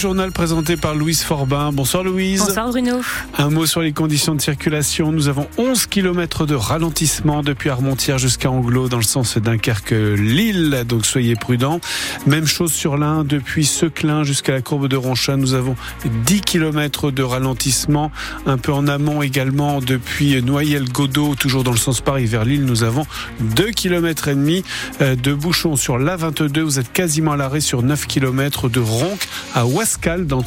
journal 0.00 0.32
présenté 0.32 0.78
par 0.78 0.94
Louise 0.94 1.22
Forbin. 1.22 1.72
Bonsoir 1.72 2.02
Louise. 2.02 2.40
Bonsoir 2.40 2.70
Bruno. 2.70 3.02
Un 3.36 3.50
mot 3.50 3.66
sur 3.66 3.82
les 3.82 3.92
conditions 3.92 4.34
de 4.34 4.40
circulation. 4.40 5.12
Nous 5.12 5.28
avons 5.28 5.46
11 5.58 5.84
km 5.84 6.46
de 6.46 6.54
ralentissement 6.54 7.42
depuis 7.42 7.68
Armentières 7.68 8.16
jusqu'à 8.16 8.50
Anglo 8.50 8.88
dans 8.88 8.96
le 8.96 9.02
sens 9.02 9.36
Dunkerque-Lille. 9.36 10.84
Donc 10.88 11.04
soyez 11.04 11.34
prudents. 11.34 11.82
Même 12.26 12.46
chose 12.46 12.72
sur 12.72 12.96
l'Ain 12.96 13.24
depuis 13.24 13.66
Seclin 13.66 14.24
jusqu'à 14.24 14.52
la 14.52 14.62
courbe 14.62 14.88
de 14.88 14.96
Ronchin. 14.96 15.36
Nous 15.36 15.52
avons 15.52 15.76
10 16.24 16.40
km 16.40 17.10
de 17.10 17.22
ralentissement. 17.22 18.10
Un 18.46 18.56
peu 18.56 18.72
en 18.72 18.88
amont 18.88 19.20
également 19.20 19.80
depuis 19.82 20.42
Noyelles-Godot, 20.42 21.34
toujours 21.34 21.62
dans 21.62 21.72
le 21.72 21.76
sens 21.76 22.00
Paris 22.00 22.24
vers 22.24 22.46
Lille. 22.46 22.64
Nous 22.64 22.84
avons 22.84 23.06
2 23.40 23.72
km 23.72 24.28
et 24.28 24.34
demi 24.34 24.64
euh, 25.02 25.14
de 25.14 25.34
bouchons 25.34 25.76
sur 25.76 25.98
l'A22. 25.98 26.60
Vous 26.60 26.78
êtes 26.78 26.90
quasiment 26.90 27.32
à 27.32 27.36
l'arrêt 27.36 27.60
sur 27.60 27.82
9 27.82 28.06
km 28.06 28.70
de 28.70 28.80
Ronc 28.80 29.18
à 29.54 29.66
Wascal 29.90 30.24
dans 30.24 30.44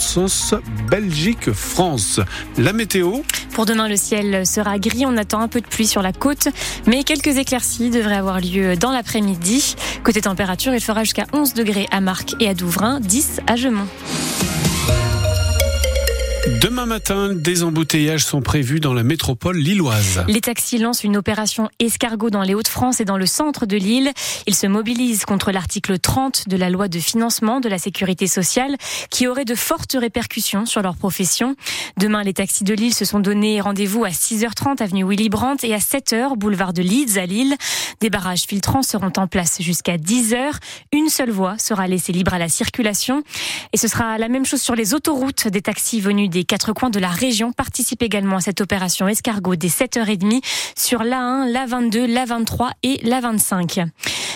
Belgique-France. 0.89 2.21
La 2.57 2.71
météo 2.71 3.23
Pour 3.51 3.65
demain, 3.65 3.89
le 3.89 3.97
ciel 3.97 4.47
sera 4.47 4.79
gris. 4.79 5.05
On 5.05 5.17
attend 5.17 5.41
un 5.41 5.49
peu 5.49 5.59
de 5.59 5.67
pluie 5.67 5.85
sur 5.85 6.01
la 6.01 6.13
côte, 6.13 6.47
mais 6.88 7.03
quelques 7.03 7.38
éclaircies 7.38 7.89
devraient 7.89 8.15
avoir 8.15 8.39
lieu 8.39 8.77
dans 8.77 8.91
l'après-midi. 8.91 9.75
Côté 10.05 10.21
température, 10.21 10.73
il 10.73 10.79
fera 10.79 11.03
jusqu'à 11.03 11.25
11 11.34 11.55
degrés 11.55 11.87
à 11.91 11.99
Marc 11.99 12.35
et 12.39 12.48
à 12.48 12.53
Douvrin, 12.53 13.01
10 13.01 13.41
à 13.45 13.57
Gemont. 13.57 13.87
Demain 16.62 16.85
matin, 16.85 17.34
des 17.34 17.63
embouteillages 17.63 18.25
sont 18.25 18.41
prévus 18.41 18.80
dans 18.80 18.93
la 18.93 19.03
métropole 19.03 19.57
lilloise. 19.57 20.23
Les 20.27 20.41
taxis 20.41 20.77
lancent 20.77 21.03
une 21.03 21.17
opération 21.17 21.70
escargot 21.79 22.29
dans 22.29 22.41
les 22.41 22.53
Hauts-de-France 22.53 23.02
et 23.02 23.05
dans 23.05 23.17
le 23.17 23.26
centre 23.26 23.66
de 23.66 23.76
l'île. 23.77 24.12
Ils 24.48 24.55
se 24.55 24.68
mobilisent 24.68 25.26
contre 25.26 25.51
l'article 25.51 25.99
30 25.99 26.48
de 26.48 26.57
la 26.57 26.70
loi 26.70 26.87
de 26.87 26.99
financement 26.99 27.59
de 27.59 27.70
la 27.70 27.77
sécurité 27.77 28.27
sociale 28.27 28.77
qui 29.09 29.27
aurait 29.27 29.46
de 29.46 29.55
fortes 29.55 29.98
répercussions 29.99 30.65
sur 30.65 30.81
leur 30.81 30.96
profession. 30.96 31.55
Demain, 31.98 32.24
les 32.24 32.34
taxis 32.34 32.63
de 32.63 32.74
Lille 32.74 32.93
se 32.93 33.05
sont 33.05 33.20
donné 33.20 33.59
rendez-vous 33.59 34.05
à 34.05 34.09
6h30 34.09 34.81
avenue 34.81 35.05
Willy 35.07 35.29
Brandt 35.29 35.68
et 35.68 35.74
à 35.74 35.79
7h 35.79 36.37
boulevard 36.37 36.74
de 36.74 36.81
Leeds 36.81 37.18
à 37.18 37.26
Lille. 37.26 37.55
Des 37.99 38.09
barrages 38.09 38.43
filtrants 38.43 38.84
seront 38.84 39.13
en 39.18 39.27
place 39.27 39.62
jusqu'à 39.62 39.98
10h. 39.98 40.51
Une 40.91 41.09
seule 41.09 41.31
voie 41.31 41.57
sera 41.57 41.87
laissée 41.87 42.12
libre 42.12 42.34
à 42.34 42.40
la 42.40 42.49
circulation. 42.49 43.24
Et 43.74 43.77
ce 43.77 43.87
sera 43.87 44.18
la 44.18 44.27
même 44.27 44.46
chose 44.46 44.62
sur 44.62 44.76
les 44.76 44.93
autoroutes. 44.93 45.48
Des 45.48 45.62
taxis 45.62 46.01
venus 46.01 46.29
des 46.29 46.43
quatre 46.46 46.74
coins 46.74 46.90
de 46.90 46.99
la 46.99 47.10
région 47.10 47.52
participent 47.52 48.04
également 48.04 48.38
à 48.38 48.41
cette 48.41 48.62
opération 48.62 49.08
escargot 49.08 49.55
dès 49.55 49.68
7h30 49.68 50.41
sur 50.77 51.04
l'A1, 51.04 51.52
l'A22, 51.52 52.05
l'A23 52.05 52.72
et 52.84 52.98
l'A25. 53.04 53.88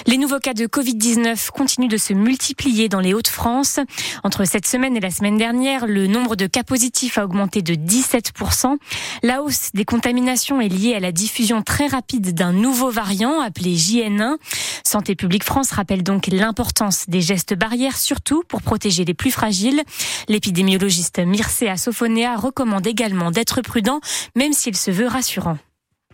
Les 0.06 0.17
nouveaux 0.17 0.40
cas 0.40 0.53
de 0.53 0.66
Covid-19 0.66 1.50
continuent 1.52 1.90
de 1.90 1.98
se 1.98 2.14
multiplier 2.14 2.90
dans 2.90 3.00
les 3.00 3.14
Hauts-de-France. 3.14 3.80
Entre 4.23 4.45
cette 4.45 4.67
semaine 4.67 4.95
et 4.95 5.00
la 5.00 5.09
semaine 5.09 5.38
dernière, 5.38 5.88
le 5.88 6.08
nombre 6.08 6.36
de 6.36 6.45
cas 6.45 6.64
positifs 6.64 7.17
a 7.17 7.26
augmenté 7.26 7.62
de 7.62 7.73
17%. 7.73 8.78
La 9.23 9.42
hausse 9.42 9.72
des 9.73 9.86
contaminations 9.86 10.62
est 10.62 10.70
liée 10.70 10.94
à 10.94 11.00
la 11.00 11.12
diffusion 11.12 11.62
très 11.64 11.88
rapide 11.88 12.34
d'un 12.34 12.54
nouveau 12.54 12.92
variant 12.92 13.42
appelé 13.42 13.76
JN1. 13.76 14.38
Santé 14.84 15.16
publique 15.16 15.44
France 15.44 15.72
rappelle 15.72 16.04
donc 16.04 16.28
l'importance 16.28 17.06
des 17.08 17.22
gestes 17.22 17.56
barrières, 17.56 17.98
surtout 17.98 18.44
pour 18.48 18.61
protéger 18.61 19.04
les 19.04 19.14
plus 19.14 19.32
fragiles. 19.32 19.82
L'épidémiologiste 20.28 21.20
Mircea 21.20 21.78
Sofonea 21.78 22.36
recommande 22.38 22.88
également 22.88 23.32
d'être 23.32 23.61
prudent, 23.61 24.00
même 24.36 24.54
s'il 24.54 24.76
se 24.76 24.92
veut 24.92 25.08
rassurant 25.08 25.58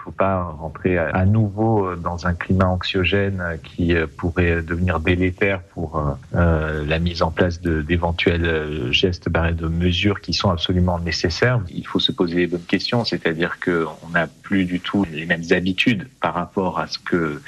faut 0.04 0.12
pas 0.12 0.44
rentrer 0.44 0.98
à 0.98 1.26
nouveau 1.26 1.96
dans 1.96 2.28
un 2.28 2.34
climat 2.34 2.68
anxiogène 2.68 3.42
qui 3.64 3.94
pourrait 4.18 4.62
devenir 4.62 5.00
délétère 5.00 5.62
pour 5.62 6.18
euh, 6.36 6.86
la 6.86 7.00
mise 7.00 7.22
en 7.22 7.32
place 7.32 7.62
d'éventuels 7.62 8.91
gestes 8.91 9.30
barrières 9.30 9.56
de 9.56 9.68
mesures 9.68 10.19
qui 10.19 10.34
sont 10.34 10.50
absolument 10.50 11.00
nécessaires. 11.00 11.62
Il 11.69 11.88
faut 11.88 12.00
se 12.00 12.12
poser 12.12 12.36
les 12.36 12.47
bonnes 12.47 12.64
questions, 12.64 13.06
c'est-à-dire 13.06 13.59
qu'on 13.64 14.09
n'a 14.09 14.28
plus 14.28 14.66
du 14.66 14.80
tout 14.80 15.06
les 15.12 15.25
mêmes 15.25 15.44
habitudes 15.52 16.08
par 16.20 16.34
rapport 16.34 16.80
à 16.80 16.88
ce 16.88 17.00
que 17.00 17.41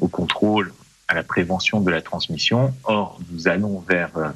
au 0.00 0.08
contrôle 0.08 0.72
à 1.08 1.14
la 1.14 1.22
prévention 1.22 1.80
de 1.80 1.90
la 1.90 2.02
transmission. 2.02 2.74
Or, 2.84 3.18
nous 3.32 3.48
allons 3.48 3.80
vers 3.80 4.10
euh, 4.16 4.28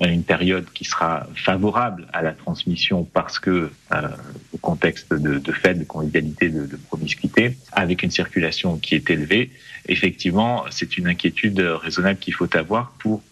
une 0.00 0.24
période 0.24 0.66
qui 0.72 0.84
sera 0.84 1.26
favorable 1.36 2.06
à 2.14 2.22
la 2.22 2.32
transmission 2.32 3.04
parce 3.04 3.38
que, 3.38 3.70
euh, 3.92 4.08
au 4.54 4.58
contexte 4.58 5.12
de, 5.12 5.38
de 5.38 5.74
de 5.74 5.84
convivialité, 5.84 6.48
de, 6.48 6.66
de 6.66 6.76
promiscuité, 6.76 7.58
avec 7.72 8.02
une 8.02 8.10
circulation 8.10 8.78
qui 8.78 8.94
est 8.94 9.08
élevée, 9.10 9.50
effectivement, 9.86 10.64
c'est 10.70 10.96
une 10.96 11.08
inquiétude 11.08 11.60
raisonnable 11.60 12.18
qu'il 12.18 12.34
faut 12.34 12.56
avoir 12.56 12.92
pour 12.98 13.22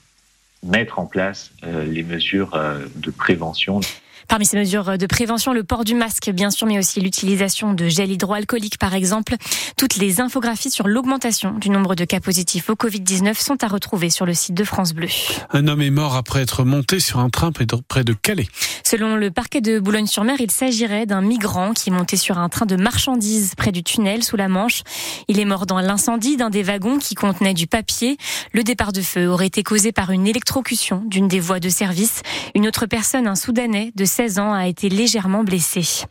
mettre 0.63 0.99
en 0.99 1.07
place 1.07 1.51
euh, 1.65 1.85
les 1.85 2.03
mesures 2.03 2.59
de 2.95 3.11
prévention. 3.11 3.81
Parmi 4.29 4.47
ces 4.47 4.57
mesures 4.57 4.99
de 4.99 5.07
prévention, 5.07 5.53
le 5.53 5.65
port 5.65 5.85
du 5.85 5.95
masque, 5.95 6.31
bien 6.31 6.51
sûr, 6.51 6.67
mais 6.67 6.79
aussi 6.79 7.01
l'utilisation 7.01 7.75
de 7.75 7.89
gel 7.89 8.11
hydroalcoolique, 8.11 8.79
par 8.79 8.95
exemple. 8.95 9.37
Toutes 9.77 9.97
les 9.97 10.21
infographies 10.21 10.71
sur 10.71 10.89
l'augmentation 10.89 11.53
du 11.53 11.71
nombre 11.71 11.95
de 11.95 12.05
cas 12.05 12.21
positifs 12.21 12.71
au 12.71 12.75
Covid-19 12.75 13.35
sont 13.35 13.63
à 13.63 13.69
retrouver 13.69 14.11
sur 14.11 14.27
le 14.27 14.35
site 14.35 14.55
de 14.55 14.65
France 14.65 14.93
Bleu. 14.93 15.09
Un 15.51 15.69
homme 15.69 15.83
est 15.83 15.91
mort 15.91 16.17
après 16.17 16.43
être 16.43 16.65
monté 16.65 17.01
sur 17.01 17.19
un 17.19 17.31
train 17.31 17.53
près 17.53 18.05
de 18.05 18.13
Calais. 18.13 18.49
Selon 18.85 19.17
le 19.17 19.31
parquet 19.31 19.61
de 19.61 19.79
Boulogne-sur-Mer, 19.79 20.37
il 20.41 20.51
s'agirait 20.51 21.07
d'un 21.07 21.21
migrant 21.21 21.73
qui 21.73 21.91
montait 21.91 22.17
sur 22.17 22.39
un 22.39 22.49
train 22.49 22.67
de 22.67 22.77
marchandises 22.77 23.55
près 23.57 23.73
du 23.73 23.83
tunnel 23.83 24.23
sous 24.23 24.37
la 24.37 24.49
Manche. 24.49 24.83
Il 25.29 25.41
est 25.41 25.45
mort 25.45 25.67
dans 25.67 25.81
l'incendie 25.81 26.37
d'un 26.37 26.51
des 26.51 26.63
wagons 26.63 26.99
qui 26.99 27.15
contenait 27.15 27.55
du 27.55 27.67
papier. 27.67 28.17
Le 28.53 28.63
départ 28.63 28.93
de 28.93 29.01
feu 29.01 29.29
aurait 29.29 29.47
été 29.47 29.63
causé 29.63 29.93
par 29.93 30.11
une 30.11 30.27
électrocution 30.27 31.03
d'une 31.07 31.29
des 31.29 31.41
voies 31.41 31.61
de 31.61 31.69
service. 31.69 32.23
Une 32.55 32.67
autre 32.67 32.87
personne, 32.87 33.27
un 33.27 33.35
Soudanais 33.35 33.93
de 33.95 34.05
16 34.13 34.39
ans, 34.41 34.53
a 34.53 34.67
été 34.67 34.91
légèrement 34.91 35.43
blessé. 35.43 36.05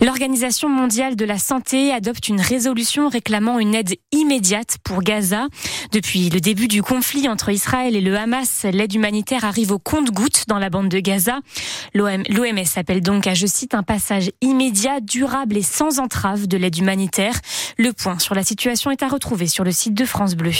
L'Organisation 0.00 0.70
mondiale 0.70 1.14
de 1.14 1.26
la 1.26 1.38
santé 1.38 1.92
adopte 1.92 2.28
une 2.28 2.40
résolution 2.40 3.10
réclamant 3.10 3.58
une 3.58 3.74
aide 3.74 3.96
immédiate 4.12 4.78
pour 4.82 5.02
Gaza. 5.02 5.48
Depuis 5.92 6.30
le 6.30 6.40
début 6.40 6.68
du 6.68 6.82
conflit 6.82 7.28
entre 7.28 7.50
Israël 7.50 7.96
et 7.96 8.00
le 8.00 8.16
Hamas, 8.16 8.64
l'aide 8.72 8.94
humanitaire 8.94 9.44
arrive 9.44 9.72
au 9.72 9.78
compte-gouttes 9.78 10.44
dans 10.48 10.58
la 10.58 10.70
bande 10.70 10.88
de 10.88 11.00
Gaza. 11.00 11.40
L'OMS 11.92 12.64
appelle 12.76 13.02
donc 13.02 13.26
à, 13.26 13.34
je 13.34 13.46
cite, 13.46 13.74
un 13.74 13.82
passage 13.82 14.30
immédiat, 14.40 15.00
durable 15.00 15.58
et 15.58 15.62
sans 15.62 16.00
entrave 16.00 16.46
de 16.46 16.56
l'aide 16.56 16.78
humanitaire. 16.78 17.34
Le 17.76 17.92
point 17.92 18.20
sur 18.20 18.36
la 18.36 18.44
situation 18.44 18.92
est 18.92 19.02
à 19.02 19.08
retrouver 19.08 19.48
sur 19.48 19.64
le 19.64 19.72
site 19.72 19.94
de 19.94 20.04
France 20.04 20.36
Bleu. 20.36 20.52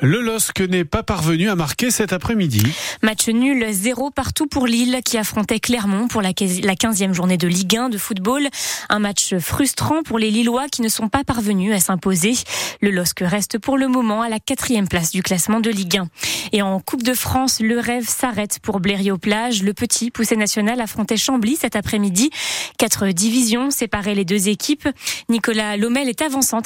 Le 0.00 0.22
LOSC 0.22 0.60
n'est 0.60 0.86
pas 0.86 1.02
parvenu 1.02 1.50
à 1.50 1.54
marquer 1.54 1.90
cet 1.90 2.14
après-midi. 2.14 2.62
Match 3.02 3.28
nul, 3.28 3.66
zéro 3.72 4.10
partout 4.10 4.46
pour 4.46 4.66
Lille 4.66 5.00
qui 5.04 5.18
affrontait 5.18 5.60
Clermont 5.60 6.08
pour 6.08 6.22
la 6.22 6.32
15e 6.32 7.12
journée 7.12 7.36
de 7.36 7.46
Ligue 7.46 7.76
1 7.76 7.88
de 7.90 7.98
football. 7.98 8.48
Un 8.88 9.00
match 9.00 9.34
frustrant 9.36 10.02
pour 10.02 10.18
les 10.18 10.30
Lillois 10.30 10.68
qui 10.68 10.80
ne 10.80 10.88
sont 10.88 11.08
pas 11.08 11.24
parvenus 11.24 11.74
à 11.74 11.80
s'imposer. 11.80 12.32
Le 12.80 12.90
LOSC 12.90 13.20
reste 13.20 13.58
pour 13.58 13.76
le 13.76 13.88
moment 13.88 14.22
à 14.22 14.30
la 14.30 14.40
quatrième 14.40 14.88
place 14.88 15.10
du 15.10 15.22
classement 15.22 15.60
de 15.60 15.68
Ligue 15.68 15.98
1. 15.98 16.08
Et 16.52 16.62
en 16.62 16.80
Coupe 16.80 17.02
de 17.02 17.14
France, 17.14 17.60
le 17.60 17.78
rêve 17.78 18.08
s'arrête 18.08 18.58
pour 18.62 18.80
Blériot-Plage. 18.80 19.62
Le 19.62 19.74
petit 19.74 20.10
poussé 20.10 20.36
national 20.36 20.80
affrontait 20.80 21.16
Chambly 21.18 21.56
cet 21.56 21.76
après-midi. 21.76 22.30
Quatre 22.78 23.08
divisions 23.08 23.70
séparaient 23.70 24.14
les 24.14 24.24
deux 24.24 24.48
équipes. 24.48 24.88
Nicolas 25.28 25.76
Lomel 25.76 26.08
est 26.08 26.22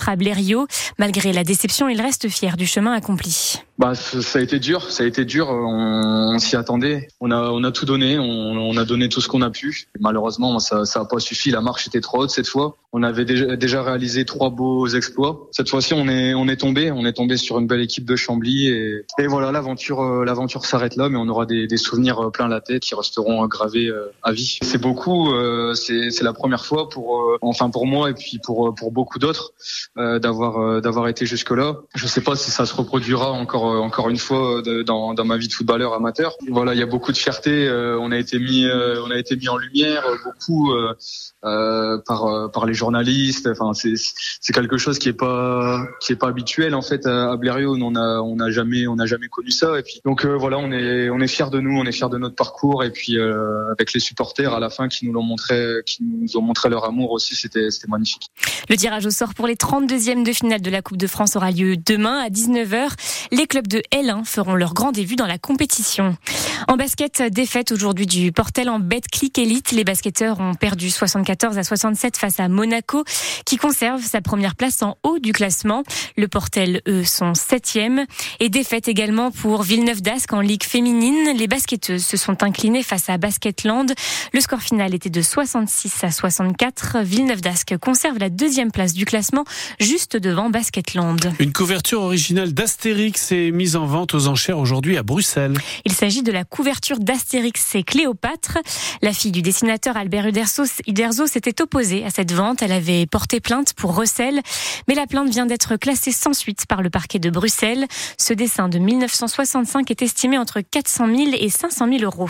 à 0.08 0.16
Blériot. 0.16 0.66
Malgré 0.98 1.32
la 1.32 1.44
déception, 1.44 1.88
il 1.88 2.00
reste 2.00 2.28
fier 2.28 2.56
du 2.56 2.66
chemin 2.66 2.92
accompli. 2.92 3.65
Bah, 3.78 3.94
ça 3.94 4.38
a 4.38 4.42
été 4.42 4.58
dur, 4.58 4.90
ça 4.90 5.04
a 5.04 5.06
été 5.06 5.24
dur. 5.24 5.48
On, 5.50 6.34
on 6.34 6.38
s'y 6.38 6.56
attendait. 6.56 7.08
On 7.20 7.30
a, 7.30 7.50
on 7.50 7.62
a 7.62 7.72
tout 7.72 7.84
donné. 7.84 8.18
On, 8.18 8.24
on 8.24 8.76
a 8.76 8.84
donné 8.84 9.08
tout 9.08 9.20
ce 9.20 9.28
qu'on 9.28 9.42
a 9.42 9.50
pu. 9.50 9.88
Malheureusement, 10.00 10.58
ça, 10.58 10.84
ça 10.86 11.00
a 11.00 11.04
pas 11.04 11.18
suffi. 11.18 11.50
La 11.50 11.60
marche 11.60 11.86
était 11.86 12.00
trop 12.00 12.22
haute 12.22 12.30
cette 12.30 12.48
fois. 12.48 12.76
On 12.92 13.02
avait 13.02 13.26
déjà, 13.26 13.56
déjà 13.56 13.82
réalisé 13.82 14.24
trois 14.24 14.48
beaux 14.48 14.86
exploits. 14.86 15.48
Cette 15.50 15.68
fois-ci, 15.68 15.92
on 15.92 16.08
est, 16.08 16.32
on 16.32 16.48
est 16.48 16.56
tombé. 16.56 16.90
On 16.90 17.04
est 17.04 17.12
tombé 17.12 17.36
sur 17.36 17.58
une 17.58 17.66
belle 17.66 17.82
équipe 17.82 18.06
de 18.06 18.16
Chambly 18.16 18.68
et, 18.68 19.04
et 19.18 19.26
voilà, 19.26 19.52
l'aventure, 19.52 20.00
euh, 20.00 20.24
l'aventure 20.24 20.64
s'arrête 20.64 20.96
là, 20.96 21.10
mais 21.10 21.18
on 21.18 21.28
aura 21.28 21.44
des, 21.44 21.66
des, 21.66 21.76
souvenirs 21.76 22.30
plein 22.32 22.48
la 22.48 22.62
tête 22.62 22.82
qui 22.82 22.94
resteront 22.94 23.46
gravés 23.46 23.88
euh, 23.88 24.10
à 24.22 24.32
vie. 24.32 24.58
C'est 24.62 24.80
beaucoup. 24.80 25.34
Euh, 25.34 25.74
c'est, 25.74 26.10
c'est 26.10 26.24
la 26.24 26.32
première 26.32 26.64
fois 26.64 26.88
pour, 26.88 27.36
enfin 27.42 27.68
pour 27.68 27.86
moi 27.86 28.08
et 28.08 28.14
puis 28.14 28.38
pour, 28.42 28.74
pour 28.74 28.92
beaucoup 28.92 29.18
d'autres, 29.18 29.52
d'avoir, 29.96 30.80
d'avoir 30.80 31.08
été 31.08 31.26
jusque 31.26 31.50
là. 31.50 31.76
Je 31.94 32.06
sais 32.06 32.22
pas 32.22 32.34
si 32.34 32.50
ça 32.50 32.64
se 32.64 32.74
reproduira 32.74 33.30
encore 33.32 33.65
encore 33.66 34.08
une 34.08 34.18
fois 34.18 34.62
dans, 34.84 35.14
dans 35.14 35.24
ma 35.24 35.36
vie 35.36 35.48
de 35.48 35.52
footballeur 35.52 35.94
amateur. 35.94 36.36
Voilà, 36.48 36.74
il 36.74 36.80
y 36.80 36.82
a 36.82 36.86
beaucoup 36.86 37.12
de 37.12 37.16
fierté. 37.16 37.68
on 37.70 38.10
a 38.12 38.18
été 38.18 38.38
mis, 38.38 38.66
on 38.66 39.10
a 39.10 39.16
été 39.16 39.36
mis 39.36 39.48
en 39.48 39.56
lumière 39.56 40.04
beaucoup 40.24 40.72
euh, 41.46 41.98
par 42.06 42.50
par 42.50 42.66
les 42.66 42.74
journalistes. 42.74 43.46
Enfin, 43.46 43.72
c'est 43.72 43.94
c'est 44.40 44.52
quelque 44.52 44.78
chose 44.78 44.98
qui 44.98 45.08
est 45.08 45.12
pas 45.12 45.86
qui 46.00 46.12
est 46.12 46.16
pas 46.16 46.28
habituel 46.28 46.74
en 46.74 46.82
fait 46.82 47.06
à 47.06 47.36
Blériot. 47.36 47.76
On 47.80 47.94
a 47.94 48.20
on 48.20 48.40
a 48.40 48.50
jamais 48.50 48.88
on 48.88 48.98
a 48.98 49.06
jamais 49.06 49.28
connu 49.28 49.50
ça. 49.50 49.78
Et 49.78 49.82
puis 49.82 50.00
donc 50.04 50.24
euh, 50.24 50.34
voilà, 50.36 50.58
on 50.58 50.72
est 50.72 51.08
on 51.08 51.20
est 51.20 51.28
fiers 51.28 51.50
de 51.50 51.60
nous, 51.60 51.78
on 51.78 51.84
est 51.84 51.92
fiers 51.92 52.08
de 52.08 52.18
notre 52.18 52.34
parcours. 52.34 52.82
Et 52.82 52.90
puis 52.90 53.16
euh, 53.16 53.70
avec 53.70 53.92
les 53.92 54.00
supporters 54.00 54.54
à 54.54 54.60
la 54.60 54.70
fin 54.70 54.88
qui 54.88 55.06
nous 55.06 55.12
l'ont 55.12 55.22
montré, 55.22 55.82
qui 55.86 56.02
nous 56.02 56.36
ont 56.36 56.42
montré 56.42 56.68
leur 56.68 56.84
amour 56.84 57.12
aussi, 57.12 57.36
c'était 57.36 57.70
c'était 57.70 57.88
magnifique. 57.88 58.30
Le 58.68 58.76
tirage 58.76 59.06
au 59.06 59.10
sort 59.10 59.34
pour 59.34 59.46
les 59.46 59.54
32e 59.54 60.24
de 60.24 60.32
finale 60.32 60.62
de 60.62 60.70
la 60.70 60.82
Coupe 60.82 60.96
de 60.96 61.06
France 61.06 61.36
aura 61.36 61.52
lieu 61.52 61.76
demain 61.76 62.18
à 62.18 62.28
19h. 62.28 62.88
Les 63.30 63.46
clubs 63.56 63.68
de 63.68 63.82
L1 63.90 64.26
feront 64.26 64.54
leur 64.54 64.74
grand 64.74 64.92
début 64.92 65.16
dans 65.16 65.26
la 65.26 65.38
compétition. 65.38 66.14
En 66.68 66.76
basket, 66.76 67.22
défaite 67.22 67.72
aujourd'hui 67.72 68.04
du 68.04 68.30
Portel 68.30 68.68
en 68.68 68.80
Betclic 68.80 69.38
Elite. 69.38 69.72
Les 69.72 69.84
basketteurs 69.84 70.40
ont 70.40 70.54
perdu 70.54 70.90
74 70.90 71.56
à 71.56 71.62
67 71.62 72.18
face 72.18 72.38
à 72.38 72.48
Monaco, 72.48 73.04
qui 73.46 73.56
conserve 73.56 74.02
sa 74.02 74.20
première 74.20 74.56
place 74.56 74.82
en 74.82 74.98
haut 75.04 75.18
du 75.18 75.32
classement. 75.32 75.84
Le 76.18 76.28
Portel, 76.28 76.82
eux, 76.86 77.04
sont 77.04 77.32
septième. 77.32 78.04
Et 78.40 78.50
défaite 78.50 78.88
également 78.88 79.30
pour 79.30 79.62
Villeneuve 79.62 80.02
d'Ascq 80.02 80.34
en 80.34 80.40
Ligue 80.42 80.64
féminine. 80.64 81.34
Les 81.38 81.46
basketteuses 81.46 82.04
se 82.04 82.18
sont 82.18 82.42
inclinées 82.42 82.82
face 82.82 83.08
à 83.08 83.16
Basketland. 83.16 83.94
Le 84.34 84.40
score 84.40 84.60
final 84.60 84.94
était 84.94 85.08
de 85.08 85.22
66 85.22 86.04
à 86.04 86.10
64. 86.10 86.98
Villeneuve 87.02 87.40
d'Ascq 87.40 87.78
conserve 87.78 88.18
la 88.18 88.28
deuxième 88.28 88.70
place 88.70 88.92
du 88.92 89.06
classement, 89.06 89.44
juste 89.80 90.18
devant 90.18 90.50
Basketland. 90.50 91.32
Une 91.38 91.54
couverture 91.54 92.02
originale 92.02 92.52
d'Astérix 92.52 93.32
mise 93.52 93.76
en 93.76 93.86
vente 93.86 94.14
aux 94.14 94.28
enchères 94.28 94.58
aujourd'hui 94.58 94.96
à 94.96 95.02
Bruxelles. 95.02 95.54
Il 95.84 95.92
s'agit 95.92 96.22
de 96.22 96.32
la 96.32 96.44
couverture 96.44 96.98
d'Astérix 96.98 97.74
et 97.74 97.82
Cléopâtre. 97.82 98.58
La 99.02 99.12
fille 99.12 99.32
du 99.32 99.42
dessinateur 99.42 99.96
Albert 99.96 100.26
Uderzo 100.26 101.26
s'était 101.26 101.62
opposée 101.62 102.04
à 102.04 102.10
cette 102.10 102.32
vente. 102.32 102.62
Elle 102.62 102.72
avait 102.72 103.06
porté 103.06 103.40
plainte 103.40 103.74
pour 103.74 103.94
recel, 103.94 104.40
mais 104.88 104.94
la 104.94 105.06
plainte 105.06 105.30
vient 105.30 105.46
d'être 105.46 105.76
classée 105.76 106.12
sans 106.12 106.32
suite 106.32 106.66
par 106.66 106.82
le 106.82 106.90
parquet 106.90 107.18
de 107.18 107.30
Bruxelles. 107.30 107.86
Ce 108.18 108.32
dessin 108.32 108.68
de 108.68 108.78
1965 108.78 109.90
est 109.90 110.02
estimé 110.02 110.38
entre 110.38 110.60
400 110.60 111.06
000 111.06 111.30
et 111.38 111.48
500 111.48 111.88
000 111.98 112.02
euros. 112.02 112.28